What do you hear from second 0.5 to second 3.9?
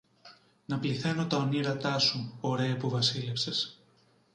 να πληθαίνω τα ονείρατά σου, ωραίε που βασίλεψες